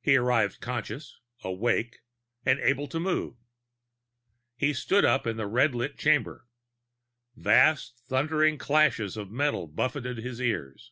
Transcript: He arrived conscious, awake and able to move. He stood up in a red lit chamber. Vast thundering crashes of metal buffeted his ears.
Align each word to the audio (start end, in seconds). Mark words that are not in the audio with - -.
He 0.00 0.16
arrived 0.16 0.60
conscious, 0.60 1.20
awake 1.44 2.00
and 2.44 2.58
able 2.58 2.88
to 2.88 2.98
move. 2.98 3.36
He 4.56 4.72
stood 4.74 5.04
up 5.04 5.28
in 5.28 5.38
a 5.38 5.46
red 5.46 5.76
lit 5.76 5.96
chamber. 5.96 6.48
Vast 7.36 8.00
thundering 8.08 8.58
crashes 8.58 9.16
of 9.16 9.30
metal 9.30 9.68
buffeted 9.68 10.18
his 10.18 10.40
ears. 10.40 10.90